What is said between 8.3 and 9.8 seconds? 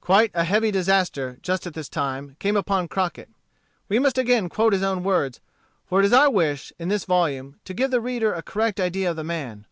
a correct idea of the man.